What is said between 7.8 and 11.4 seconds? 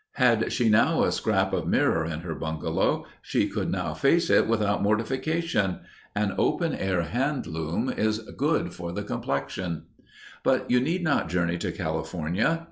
is good for the complexion. But you need not